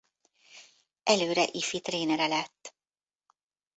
[1.03, 2.75] Előre ifi trénere lett.